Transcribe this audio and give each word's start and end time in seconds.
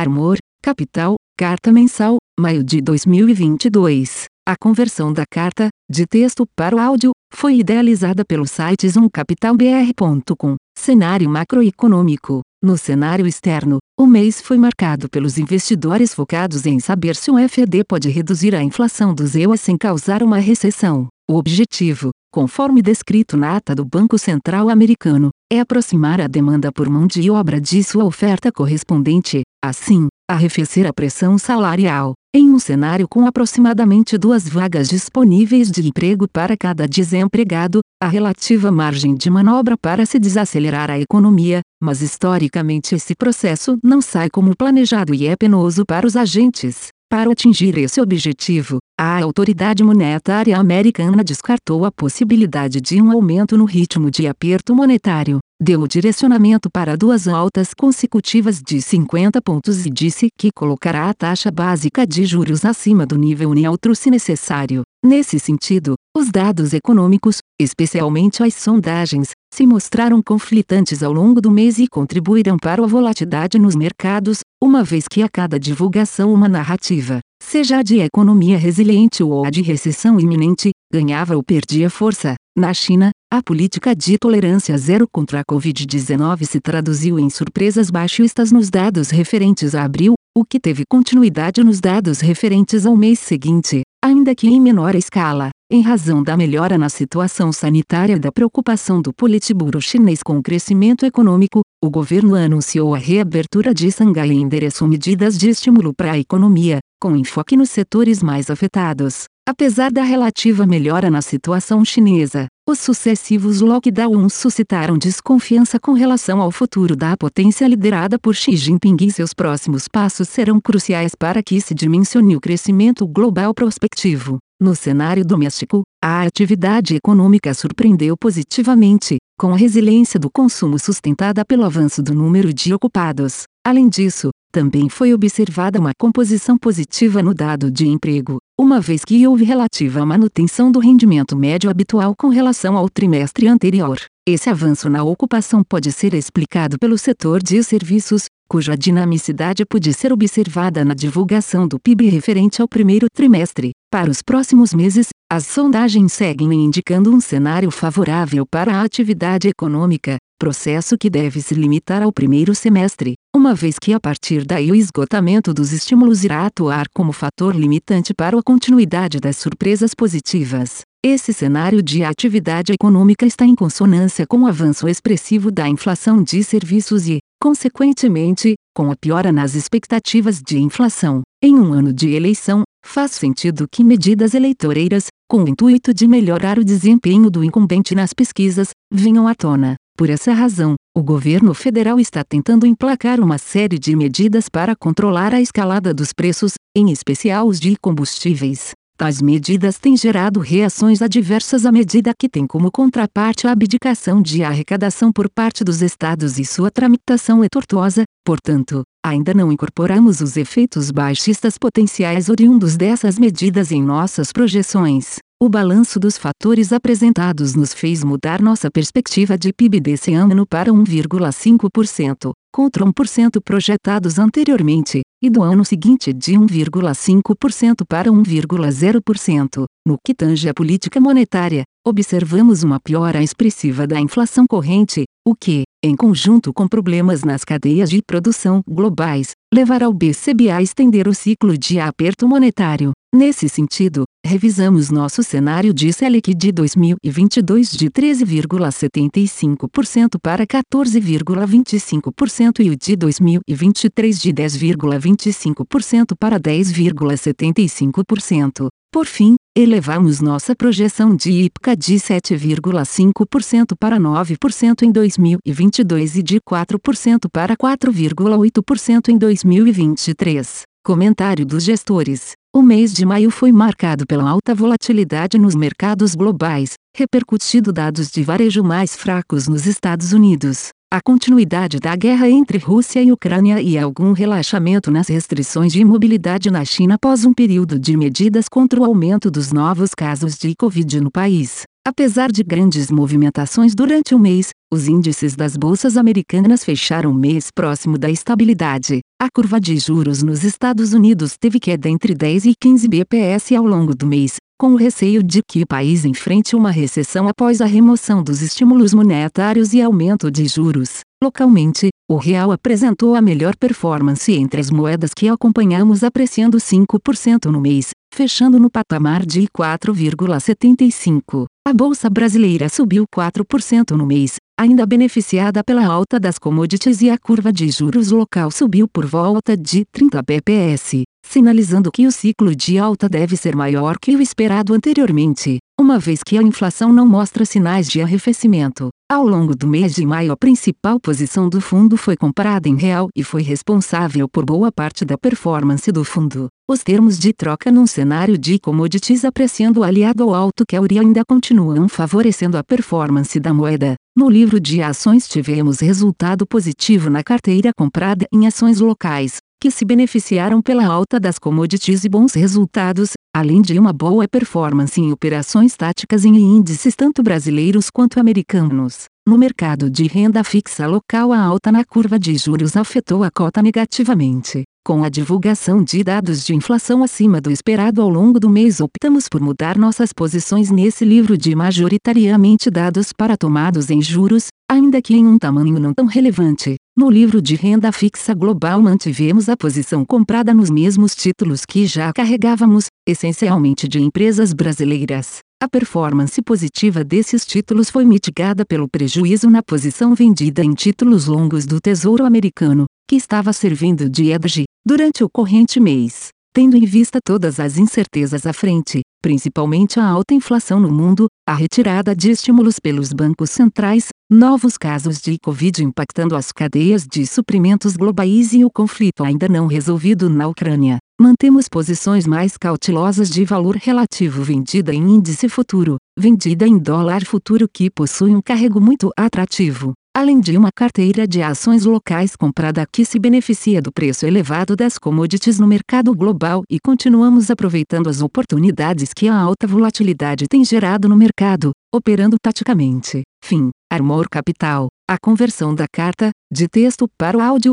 Armor, 0.00 0.38
Capital, 0.62 1.16
Carta 1.36 1.70
Mensal, 1.70 2.16
maio 2.40 2.64
de 2.64 2.80
2022. 2.80 4.24
A 4.48 4.54
conversão 4.58 5.12
da 5.12 5.24
carta, 5.30 5.68
de 5.90 6.06
texto 6.06 6.46
para 6.56 6.74
o 6.74 6.78
áudio, 6.78 7.10
foi 7.30 7.58
idealizada 7.58 8.24
pelo 8.24 8.46
site 8.46 8.88
zoomcapitalbr.com. 8.88 10.56
Cenário 10.74 11.28
macroeconômico. 11.28 12.40
No 12.64 12.78
cenário 12.78 13.26
externo, 13.26 13.76
o 13.98 14.06
mês 14.06 14.40
foi 14.40 14.56
marcado 14.56 15.06
pelos 15.06 15.36
investidores 15.36 16.14
focados 16.14 16.64
em 16.64 16.80
saber 16.80 17.14
se 17.14 17.30
o 17.30 17.36
FED 17.46 17.84
pode 17.84 18.08
reduzir 18.08 18.54
a 18.54 18.62
inflação 18.62 19.14
do 19.14 19.24
EUA 19.38 19.58
sem 19.58 19.76
causar 19.76 20.22
uma 20.22 20.38
recessão. 20.38 21.08
O 21.28 21.36
objetivo, 21.36 22.10
conforme 22.32 22.80
descrito 22.80 23.36
na 23.36 23.56
ata 23.56 23.74
do 23.74 23.84
Banco 23.84 24.18
Central 24.18 24.70
Americano, 24.70 25.28
é 25.52 25.60
aproximar 25.60 26.22
a 26.22 26.26
demanda 26.26 26.72
por 26.72 26.88
mão 26.88 27.06
de 27.06 27.30
obra 27.30 27.60
de 27.60 27.84
sua 27.84 28.04
oferta 28.04 28.50
correspondente, 28.50 29.42
assim, 29.64 30.08
arrefecer 30.28 30.86
a 30.86 30.92
pressão 30.92 31.36
salarial. 31.38 32.14
Em 32.34 32.48
um 32.48 32.58
cenário 32.60 33.08
com 33.08 33.26
aproximadamente 33.26 34.16
duas 34.16 34.48
vagas 34.48 34.88
disponíveis 34.88 35.70
de 35.70 35.86
emprego 35.86 36.28
para 36.28 36.56
cada 36.56 36.86
desempregado, 36.86 37.80
a 38.00 38.06
relativa 38.06 38.70
margem 38.70 39.14
de 39.14 39.28
manobra 39.28 39.76
para 39.76 40.06
se 40.06 40.18
desacelerar 40.18 40.90
a 40.90 40.98
economia, 41.00 41.60
mas 41.82 42.02
historicamente 42.02 42.94
esse 42.94 43.14
processo 43.16 43.76
não 43.82 44.00
sai 44.00 44.30
como 44.30 44.56
planejado 44.56 45.12
e 45.12 45.26
é 45.26 45.34
penoso 45.36 45.84
para 45.84 46.06
os 46.06 46.16
agentes. 46.16 46.88
Para 47.10 47.32
atingir 47.32 47.76
esse 47.76 48.00
objetivo, 48.00 48.78
a 48.96 49.20
autoridade 49.20 49.82
monetária 49.82 50.56
americana 50.56 51.24
descartou 51.24 51.84
a 51.84 51.90
possibilidade 51.90 52.80
de 52.80 53.02
um 53.02 53.10
aumento 53.10 53.58
no 53.58 53.64
ritmo 53.64 54.08
de 54.12 54.28
aperto 54.28 54.76
monetário, 54.76 55.40
deu 55.60 55.82
o 55.82 55.86
direcionamento 55.86 56.70
para 56.70 56.96
duas 56.96 57.28
altas 57.28 57.74
consecutivas 57.74 58.62
de 58.62 58.80
50 58.80 59.42
pontos 59.42 59.84
e 59.84 59.90
disse 59.90 60.28
que 60.38 60.50
colocará 60.50 61.10
a 61.10 61.14
taxa 61.14 61.50
básica 61.50 62.06
de 62.06 62.24
juros 62.24 62.64
acima 62.64 63.04
do 63.04 63.18
nível 63.18 63.52
neutro 63.52 63.94
se 63.94 64.10
necessário. 64.10 64.82
Nesse 65.04 65.38
sentido, 65.38 65.94
os 66.16 66.30
dados 66.30 66.72
econômicos, 66.72 67.38
especialmente 67.60 68.42
as 68.42 68.54
sondagens, 68.54 69.30
se 69.52 69.66
mostraram 69.66 70.22
conflitantes 70.22 71.02
ao 71.02 71.12
longo 71.12 71.40
do 71.40 71.50
mês 71.50 71.78
e 71.78 71.86
contribuíram 71.86 72.56
para 72.56 72.82
a 72.82 72.86
volatilidade 72.86 73.58
nos 73.58 73.76
mercados, 73.76 74.40
uma 74.62 74.82
vez 74.82 75.06
que 75.08 75.22
a 75.22 75.28
cada 75.28 75.58
divulgação 75.58 76.32
uma 76.32 76.48
narrativa, 76.48 77.20
seja 77.42 77.78
a 77.78 77.82
de 77.82 78.00
economia 78.00 78.56
resiliente 78.56 79.22
ou 79.22 79.44
a 79.44 79.50
de 79.50 79.60
recessão 79.62 80.18
iminente, 80.18 80.70
ganhava 80.92 81.36
ou 81.36 81.42
perdia 81.42 81.90
força. 81.90 82.34
Na 82.56 82.74
China, 82.74 83.10
a 83.32 83.40
política 83.40 83.94
de 83.94 84.18
tolerância 84.18 84.76
zero 84.76 85.06
contra 85.06 85.38
a 85.38 85.44
Covid-19 85.44 86.44
se 86.44 86.60
traduziu 86.60 87.16
em 87.16 87.30
surpresas 87.30 87.88
baixistas 87.88 88.50
nos 88.50 88.68
dados 88.70 89.10
referentes 89.10 89.72
a 89.72 89.84
abril, 89.84 90.14
o 90.36 90.44
que 90.44 90.58
teve 90.58 90.82
continuidade 90.84 91.62
nos 91.62 91.80
dados 91.80 92.18
referentes 92.18 92.84
ao 92.84 92.96
mês 92.96 93.20
seguinte, 93.20 93.82
ainda 94.04 94.34
que 94.34 94.48
em 94.48 94.60
menor 94.60 94.96
escala, 94.96 95.50
em 95.70 95.80
razão 95.80 96.24
da 96.24 96.36
melhora 96.36 96.76
na 96.76 96.88
situação 96.88 97.52
sanitária 97.52 98.14
e 98.14 98.18
da 98.18 98.32
preocupação 98.32 99.00
do 99.00 99.12
Politburo 99.12 99.80
chinês 99.80 100.24
com 100.24 100.36
o 100.36 100.42
crescimento 100.42 101.06
econômico, 101.06 101.60
o 101.84 101.88
governo 101.88 102.34
anunciou 102.34 102.96
a 102.96 102.98
reabertura 102.98 103.72
de 103.72 103.92
Xangai 103.92 104.30
e 104.30 104.40
endereçou 104.40 104.88
medidas 104.88 105.38
de 105.38 105.50
estímulo 105.50 105.94
para 105.94 106.12
a 106.12 106.18
economia, 106.18 106.80
com 107.00 107.16
enfoque 107.16 107.56
nos 107.56 107.70
setores 107.70 108.24
mais 108.24 108.50
afetados. 108.50 109.26
Apesar 109.48 109.90
da 109.90 110.02
relativa 110.02 110.66
melhora 110.66 111.10
na 111.10 111.22
situação 111.22 111.84
chinesa, 111.84 112.46
os 112.68 112.78
sucessivos 112.78 113.60
lockdowns 113.60 114.34
suscitaram 114.34 114.96
desconfiança 114.96 115.80
com 115.80 115.92
relação 115.92 116.40
ao 116.40 116.52
futuro 116.52 116.94
da 116.94 117.16
potência 117.16 117.66
liderada 117.66 118.18
por 118.18 118.34
Xi 118.34 118.56
Jinping 118.56 118.96
e 119.00 119.10
seus 119.10 119.34
próximos 119.34 119.88
passos 119.88 120.28
serão 120.28 120.60
cruciais 120.60 121.14
para 121.18 121.42
que 121.42 121.60
se 121.60 121.74
dimensione 121.74 122.36
o 122.36 122.40
crescimento 122.40 123.06
global 123.08 123.52
prospectivo. 123.52 124.38
No 124.60 124.76
cenário 124.76 125.24
doméstico, 125.24 125.82
a 126.04 126.22
atividade 126.22 126.94
econômica 126.94 127.52
surpreendeu 127.54 128.14
positivamente, 128.16 129.16
com 129.38 129.54
a 129.54 129.56
resiliência 129.56 130.20
do 130.20 130.30
consumo 130.30 130.78
sustentada 130.78 131.44
pelo 131.46 131.64
avanço 131.64 132.02
do 132.02 132.14
número 132.14 132.52
de 132.52 132.72
ocupados. 132.74 133.44
Além 133.64 133.88
disso, 133.90 134.30
também 134.50 134.88
foi 134.88 135.12
observada 135.12 135.78
uma 135.78 135.92
composição 135.98 136.56
positiva 136.56 137.22
no 137.22 137.34
dado 137.34 137.70
de 137.70 137.86
emprego, 137.86 138.38
uma 138.58 138.80
vez 138.80 139.04
que 139.04 139.26
houve 139.26 139.44
relativa 139.44 140.04
manutenção 140.04 140.72
do 140.72 140.78
rendimento 140.78 141.36
médio 141.36 141.68
habitual 141.70 142.14
com 142.18 142.28
relação 142.28 142.76
ao 142.76 142.88
trimestre 142.88 143.46
anterior. 143.46 143.98
Esse 144.26 144.48
avanço 144.48 144.88
na 144.88 145.04
ocupação 145.04 145.62
pode 145.62 145.92
ser 145.92 146.14
explicado 146.14 146.78
pelo 146.78 146.96
setor 146.96 147.42
de 147.42 147.62
serviços, 147.62 148.24
cuja 148.48 148.76
dinamicidade 148.76 149.64
pode 149.64 149.92
ser 149.92 150.12
observada 150.12 150.84
na 150.84 150.94
divulgação 150.94 151.68
do 151.68 151.78
PIB 151.78 152.08
referente 152.08 152.62
ao 152.62 152.66
primeiro 152.66 153.06
trimestre. 153.14 153.72
Para 153.90 154.10
os 154.10 154.22
próximos 154.22 154.72
meses, 154.72 155.08
as 155.30 155.46
sondagens 155.46 156.12
seguem 156.12 156.52
indicando 156.52 157.14
um 157.14 157.20
cenário 157.20 157.70
favorável 157.70 158.44
para 158.50 158.76
a 158.76 158.82
atividade 158.82 159.48
econômica, 159.48 160.16
processo 160.40 160.96
que 160.96 161.10
deve 161.10 161.42
se 161.42 161.54
limitar 161.54 162.02
ao 162.02 162.10
primeiro 162.10 162.54
semestre, 162.54 163.12
uma 163.36 163.54
vez 163.54 163.78
que 163.78 163.92
a 163.92 164.00
partir 164.00 164.46
daí 164.46 164.72
o 164.72 164.74
esgotamento 164.74 165.52
dos 165.52 165.70
estímulos 165.70 166.24
irá 166.24 166.46
atuar 166.46 166.86
como 166.94 167.12
fator 167.12 167.54
limitante 167.54 168.14
para 168.14 168.38
a 168.38 168.42
continuidade 168.42 169.20
das 169.20 169.36
surpresas 169.36 169.94
positivas. 169.94 170.80
Esse 171.04 171.34
cenário 171.34 171.82
de 171.82 172.02
atividade 172.02 172.72
econômica 172.72 173.26
está 173.26 173.44
em 173.44 173.54
consonância 173.54 174.26
com 174.26 174.38
o 174.38 174.46
avanço 174.46 174.88
expressivo 174.88 175.50
da 175.50 175.68
inflação 175.68 176.22
de 176.22 176.42
serviços 176.42 177.06
e, 177.06 177.18
consequentemente, 177.38 178.54
com 178.74 178.90
a 178.90 178.96
piora 178.96 179.30
nas 179.30 179.54
expectativas 179.54 180.40
de 180.40 180.58
inflação. 180.58 181.20
Em 181.42 181.54
um 181.54 181.74
ano 181.74 181.92
de 181.92 182.14
eleição, 182.14 182.62
faz 182.82 183.12
sentido 183.12 183.66
que 183.70 183.84
medidas 183.84 184.32
eleitoreiras, 184.32 185.08
com 185.28 185.44
o 185.44 185.48
intuito 185.48 185.92
de 185.92 186.08
melhorar 186.08 186.58
o 186.58 186.64
desempenho 186.64 187.30
do 187.30 187.44
incumbente 187.44 187.94
nas 187.94 188.14
pesquisas, 188.14 188.70
venham 188.90 189.28
à 189.28 189.34
tona. 189.34 189.76
Por 190.00 190.08
essa 190.08 190.32
razão, 190.32 190.76
o 190.96 191.02
governo 191.02 191.52
federal 191.52 192.00
está 192.00 192.24
tentando 192.24 192.64
emplacar 192.64 193.20
uma 193.20 193.36
série 193.36 193.78
de 193.78 193.94
medidas 193.94 194.48
para 194.48 194.74
controlar 194.74 195.34
a 195.34 195.42
escalada 195.42 195.92
dos 195.92 196.10
preços, 196.14 196.54
em 196.74 196.90
especial 196.90 197.46
os 197.46 197.60
de 197.60 197.76
combustíveis. 197.76 198.70
Tais 198.96 199.20
medidas 199.20 199.78
têm 199.78 199.94
gerado 199.98 200.40
reações 200.40 201.02
adversas 201.02 201.66
à 201.66 201.70
medida 201.70 202.14
que 202.18 202.30
tem 202.30 202.46
como 202.46 202.70
contraparte 202.70 203.46
a 203.46 203.52
abdicação 203.52 204.22
de 204.22 204.42
arrecadação 204.42 205.12
por 205.12 205.28
parte 205.28 205.62
dos 205.62 205.82
estados 205.82 206.38
e 206.38 206.46
sua 206.46 206.70
tramitação 206.70 207.44
é 207.44 207.48
tortuosa, 207.52 208.04
portanto, 208.24 208.82
ainda 209.04 209.34
não 209.34 209.52
incorporamos 209.52 210.22
os 210.22 210.38
efeitos 210.38 210.90
baixistas 210.90 211.58
potenciais 211.58 212.30
oriundos 212.30 212.74
dessas 212.74 213.18
medidas 213.18 213.70
em 213.70 213.82
nossas 213.82 214.32
projeções. 214.32 215.18
O 215.42 215.48
balanço 215.48 215.98
dos 215.98 216.18
fatores 216.18 216.70
apresentados 216.70 217.54
nos 217.54 217.72
fez 217.72 218.04
mudar 218.04 218.42
nossa 218.42 218.70
perspectiva 218.70 219.38
de 219.38 219.54
PIB 219.54 219.80
desse 219.80 220.12
ano 220.12 220.46
para 220.46 220.70
1,5%, 220.70 222.32
contra 222.52 222.84
1% 222.84 223.40
projetados 223.42 224.18
anteriormente, 224.18 225.00
e 225.24 225.30
do 225.30 225.42
ano 225.42 225.64
seguinte 225.64 226.12
de 226.12 226.34
1,5% 226.34 227.86
para 227.88 228.10
1,0%. 228.10 229.64
No 229.86 229.96
que 230.04 230.14
tange 230.14 230.46
à 230.46 230.52
política 230.52 231.00
monetária, 231.00 231.62
observamos 231.86 232.62
uma 232.62 232.78
piora 232.78 233.22
expressiva 233.22 233.86
da 233.86 233.98
inflação 233.98 234.44
corrente, 234.46 235.04
o 235.26 235.34
que, 235.34 235.62
em 235.82 235.96
conjunto 235.96 236.52
com 236.52 236.68
problemas 236.68 237.24
nas 237.24 237.42
cadeias 237.42 237.88
de 237.88 238.02
produção 238.06 238.62
globais, 238.68 239.30
levará 239.52 239.88
o 239.88 239.94
BCB 239.94 240.50
a 240.50 240.60
estender 240.60 241.08
o 241.08 241.14
ciclo 241.14 241.56
de 241.56 241.80
aperto 241.80 242.28
monetário. 242.28 242.92
Nesse 243.14 243.48
sentido, 243.48 244.02
revisamos 244.24 244.90
nosso 244.90 245.22
cenário 245.22 245.72
de 245.72 245.90
Selic 245.92 246.34
de 246.34 246.52
2022 246.52 247.70
de 247.70 247.88
13,75% 247.90 250.18
para 250.22 250.46
14,25% 250.46 252.64
e 252.64 252.70
o 252.70 252.76
de 252.76 252.94
2023 252.94 254.20
de 254.20 254.32
10,25% 254.32 256.14
para 256.16 256.38
10,75%. 256.38 258.68
Por 258.92 259.06
fim, 259.06 259.36
elevamos 259.56 260.20
nossa 260.20 260.52
projeção 260.56 261.14
de 261.14 261.30
IPCA 261.30 261.76
de 261.76 261.94
7,5% 261.94 263.76
para 263.78 264.00
9% 264.00 264.82
em 264.82 264.90
2022 264.90 266.16
e 266.16 266.22
de 266.24 266.40
4% 266.40 267.28
para 267.32 267.56
4,8% 267.56 269.08
em 269.10 269.16
2023. 269.16 270.62
Comentário 270.84 271.46
dos 271.46 271.62
gestores. 271.62 272.32
O 272.52 272.62
mês 272.62 272.92
de 272.92 273.06
maio 273.06 273.30
foi 273.30 273.52
marcado 273.52 274.04
pela 274.08 274.28
alta 274.28 274.56
volatilidade 274.56 275.38
nos 275.38 275.54
mercados 275.54 276.16
globais, 276.16 276.72
repercutindo 276.96 277.72
dados 277.72 278.10
de 278.10 278.24
varejo 278.24 278.64
mais 278.64 278.96
fracos 278.96 279.46
nos 279.46 279.66
Estados 279.66 280.12
Unidos, 280.12 280.70
a 280.92 281.00
continuidade 281.00 281.78
da 281.78 281.94
guerra 281.94 282.28
entre 282.28 282.58
Rússia 282.58 283.00
e 283.00 283.12
Ucrânia 283.12 283.62
e 283.62 283.78
algum 283.78 284.10
relaxamento 284.10 284.90
nas 284.90 285.06
restrições 285.06 285.72
de 285.72 285.84
mobilidade 285.84 286.50
na 286.50 286.64
China 286.64 286.96
após 286.96 287.24
um 287.24 287.32
período 287.32 287.78
de 287.78 287.96
medidas 287.96 288.48
contra 288.48 288.80
o 288.80 288.84
aumento 288.84 289.30
dos 289.30 289.52
novos 289.52 289.94
casos 289.94 290.36
de 290.36 290.52
Covid 290.56 291.00
no 291.00 291.08
país. 291.08 291.62
Apesar 291.86 292.32
de 292.32 292.42
grandes 292.42 292.90
movimentações 292.90 293.72
durante 293.72 294.16
o 294.16 294.18
mês, 294.18 294.50
os 294.68 294.88
índices 294.88 295.36
das 295.36 295.56
bolsas 295.56 295.96
americanas 295.96 296.64
fecharam 296.64 297.12
o 297.12 297.14
mês 297.14 297.52
próximo 297.54 297.96
da 297.96 298.10
estabilidade. 298.10 298.98
A 299.22 299.28
curva 299.32 299.60
de 299.60 299.78
juros 299.78 300.24
nos 300.24 300.42
Estados 300.42 300.92
Unidos 300.92 301.36
teve 301.38 301.60
queda 301.60 301.88
entre 301.88 302.16
10 302.16 302.46
e 302.46 302.54
15 302.60 302.88
bps 302.88 303.52
ao 303.52 303.64
longo 303.64 303.94
do 303.94 304.08
mês, 304.08 304.38
com 304.60 304.74
o 304.74 304.76
receio 304.76 305.22
de 305.22 305.40
que 305.42 305.62
o 305.62 305.66
país 305.66 306.04
enfrente 306.04 306.54
uma 306.54 306.70
recessão 306.70 307.26
após 307.26 307.62
a 307.62 307.64
remoção 307.64 308.22
dos 308.22 308.42
estímulos 308.42 308.92
monetários 308.92 309.72
e 309.72 309.80
aumento 309.80 310.30
de 310.30 310.46
juros. 310.46 311.00
Localmente, 311.24 311.88
o 312.10 312.16
real 312.18 312.52
apresentou 312.52 313.14
a 313.14 313.22
melhor 313.22 313.56
performance 313.56 314.30
entre 314.30 314.60
as 314.60 314.70
moedas 314.70 315.14
que 315.16 315.28
acompanhamos, 315.28 316.04
apreciando 316.04 316.58
5% 316.58 317.46
no 317.46 317.58
mês, 317.58 317.92
fechando 318.14 318.58
no 318.58 318.68
patamar 318.68 319.24
de 319.24 319.48
4,75. 319.48 321.46
A 321.66 321.72
bolsa 321.72 322.10
brasileira 322.10 322.68
subiu 322.68 323.04
4% 323.14 323.92
no 323.92 324.04
mês, 324.04 324.36
ainda 324.60 324.84
beneficiada 324.84 325.64
pela 325.64 325.86
alta 325.86 326.20
das 326.20 326.38
commodities 326.38 327.00
e 327.00 327.08
a 327.08 327.16
curva 327.16 327.50
de 327.50 327.70
juros 327.70 328.10
local 328.10 328.50
subiu 328.50 328.86
por 328.86 329.06
volta 329.06 329.56
de 329.56 329.86
30 329.90 330.22
bps, 330.22 331.02
sinalizando 331.24 331.90
que 331.90 332.06
o 332.06 332.12
ciclo 332.12 332.54
de 332.54 332.76
alta 332.76 333.08
deve 333.08 333.38
ser 333.38 333.56
maior 333.56 333.98
que 333.98 334.14
o 334.14 334.20
esperado 334.20 334.74
anteriormente, 334.74 335.56
uma 335.80 335.98
vez 335.98 336.22
que 336.22 336.36
a 336.36 336.42
inflação 336.42 336.92
não 336.92 337.06
mostra 337.08 337.46
sinais 337.46 337.88
de 337.88 338.02
arrefecimento. 338.02 338.90
Ao 339.10 339.26
longo 339.26 339.56
do 339.56 339.66
mês 339.66 339.94
de 339.94 340.04
maio, 340.04 340.30
a 340.30 340.36
principal 340.36 341.00
posição 341.00 341.48
do 341.48 341.58
fundo 341.58 341.96
foi 341.96 342.14
comprada 342.14 342.68
em 342.68 342.76
real 342.76 343.08
e 343.16 343.24
foi 343.24 343.42
responsável 343.42 344.28
por 344.28 344.44
boa 344.44 344.70
parte 344.70 345.06
da 345.06 345.16
performance 345.16 345.90
do 345.90 346.04
fundo. 346.04 346.48
Os 346.70 346.82
termos 346.82 347.18
de 347.18 347.32
troca 347.32 347.72
num 347.72 347.86
cenário 347.86 348.36
de 348.36 348.58
commodities 348.58 349.24
apreciando 349.24 349.82
aliado 349.82 350.22
ao 350.22 350.34
alto 350.34 350.64
Kelly 350.68 350.98
ainda 350.98 351.24
continuam 351.26 351.88
favorecendo 351.88 352.58
a 352.58 352.62
performance 352.62 353.40
da 353.40 353.54
moeda. 353.54 353.96
No 354.20 354.28
livro 354.28 354.60
de 354.60 354.82
ações 354.82 355.26
tivemos 355.26 355.80
resultado 355.80 356.46
positivo 356.46 357.08
na 357.08 357.24
carteira 357.24 357.72
comprada 357.74 358.26
em 358.30 358.46
ações 358.46 358.78
locais, 358.78 359.38
que 359.58 359.70
se 359.70 359.82
beneficiaram 359.82 360.60
pela 360.60 360.84
alta 360.84 361.18
das 361.18 361.38
commodities 361.38 362.04
e 362.04 362.08
bons 362.10 362.34
resultados, 362.34 363.12
além 363.34 363.62
de 363.62 363.78
uma 363.78 363.94
boa 363.94 364.28
performance 364.28 365.00
em 365.00 365.10
operações 365.10 365.74
táticas 365.74 366.26
em 366.26 366.36
índices 366.36 366.94
tanto 366.94 367.22
brasileiros 367.22 367.88
quanto 367.88 368.20
americanos. 368.20 369.06
No 369.30 369.38
mercado 369.38 369.88
de 369.88 370.08
renda 370.08 370.42
fixa 370.42 370.88
local, 370.88 371.32
a 371.32 371.40
alta 371.40 371.70
na 371.70 371.84
curva 371.84 372.18
de 372.18 372.36
juros 372.36 372.76
afetou 372.76 373.22
a 373.22 373.30
cota 373.30 373.62
negativamente. 373.62 374.64
Com 374.84 375.04
a 375.04 375.08
divulgação 375.08 375.84
de 375.84 376.02
dados 376.02 376.44
de 376.44 376.52
inflação 376.52 377.04
acima 377.04 377.40
do 377.40 377.48
esperado 377.48 378.02
ao 378.02 378.08
longo 378.08 378.40
do 378.40 378.50
mês, 378.50 378.80
optamos 378.80 379.28
por 379.28 379.40
mudar 379.40 379.78
nossas 379.78 380.12
posições 380.12 380.68
nesse 380.72 381.04
livro 381.04 381.38
de 381.38 381.54
majoritariamente 381.54 382.68
dados 382.72 383.12
para 383.16 383.36
tomados 383.36 383.88
em 383.88 384.02
juros, 384.02 384.48
ainda 384.68 385.00
que 385.00 385.14
em 385.14 385.24
um 385.24 385.38
tamanho 385.38 385.78
não 385.78 385.94
tão 385.94 386.06
relevante. 386.06 386.74
No 386.98 387.08
livro 387.08 387.40
de 387.40 387.54
renda 387.54 387.92
fixa 387.92 388.34
global 388.34 388.82
mantivemos 388.82 389.48
a 389.48 389.56
posição 389.56 390.04
comprada 390.04 390.52
nos 390.52 390.70
mesmos 390.70 391.14
títulos 391.14 391.64
que 391.64 391.86
já 391.86 392.12
carregávamos, 392.12 392.86
essencialmente 393.06 393.86
de 393.86 394.00
empresas 394.00 394.52
brasileiras. 394.52 395.38
A 395.62 395.68
performance 395.68 396.40
positiva 396.40 397.04
desses 397.04 397.44
títulos 397.44 397.90
foi 397.90 398.02
mitigada 398.06 398.64
pelo 398.64 398.88
prejuízo 398.88 399.50
na 399.50 399.62
posição 399.62 400.14
vendida 400.14 400.64
em 400.64 400.72
títulos 400.72 401.26
longos 401.26 401.66
do 401.66 401.78
Tesouro 401.78 402.24
Americano, 402.24 402.86
que 403.06 403.14
estava 403.14 403.52
servindo 403.52 404.08
de 404.08 404.30
hedge, 404.30 404.64
durante 404.86 405.22
o 405.22 405.28
corrente 405.28 405.78
mês. 405.78 406.28
Tendo 406.54 406.78
em 406.78 406.86
vista 406.86 407.18
todas 407.22 407.60
as 407.60 407.76
incertezas 407.76 408.46
à 408.46 408.54
frente, 408.54 409.02
principalmente 409.20 410.00
a 410.00 410.06
alta 410.06 410.32
inflação 410.32 410.80
no 410.80 410.90
mundo, 410.90 411.26
a 411.46 411.54
retirada 411.54 412.16
de 412.16 412.30
estímulos 412.30 412.80
pelos 412.80 413.12
bancos 413.12 413.50
centrais, 413.50 414.08
novos 414.30 414.78
casos 414.78 415.20
de 415.20 415.36
Covid 415.44 415.84
impactando 415.84 416.34
as 416.34 416.50
cadeias 416.52 417.06
de 417.06 417.26
suprimentos 417.26 417.96
globais 417.96 418.54
e 418.54 418.64
o 418.64 418.70
conflito 418.70 419.22
ainda 419.22 419.46
não 419.46 419.66
resolvido 419.66 420.30
na 420.30 420.48
Ucrânia, 420.48 420.98
mantemos 421.20 421.68
posições 421.68 422.26
mais 422.26 422.56
cautelosas 422.56 423.28
de 423.28 423.44
valor 423.44 423.76
relativo 423.76 424.42
vendida 424.42 424.94
em 424.94 425.02
índice 425.02 425.50
futuro, 425.50 425.98
vendida 426.18 426.66
em 426.66 426.78
dólar 426.78 427.26
futuro 427.26 427.68
que 427.70 427.90
possui 427.90 428.34
um 428.34 428.40
carrego 428.40 428.80
muito 428.80 429.10
atrativo 429.14 429.92
além 430.14 430.40
de 430.40 430.56
uma 430.56 430.70
carteira 430.74 431.26
de 431.26 431.40
ações 431.40 431.84
locais 431.84 432.34
comprada 432.34 432.84
que 432.90 433.04
se 433.04 433.18
beneficia 433.18 433.80
do 433.80 433.92
preço 433.92 434.26
elevado 434.26 434.74
das 434.74 434.98
commodities 434.98 435.58
no 435.58 435.66
mercado 435.66 436.14
global 436.14 436.62
e 436.68 436.78
continuamos 436.80 437.50
aproveitando 437.50 438.08
as 438.08 438.20
oportunidades 438.20 439.14
que 439.14 439.28
a 439.28 439.36
alta 439.36 439.66
volatilidade 439.66 440.46
tem 440.48 440.64
gerado 440.64 441.08
no 441.08 441.16
mercado, 441.16 441.70
operando 441.94 442.36
taticamente. 442.42 443.22
Fim. 443.42 443.70
Armor 443.90 444.28
Capital. 444.28 444.88
A 445.08 445.16
conversão 445.18 445.74
da 445.74 445.86
carta, 445.90 446.30
de 446.52 446.68
texto 446.68 447.08
para 447.18 447.36
o 447.36 447.40
áudio, 447.40 447.72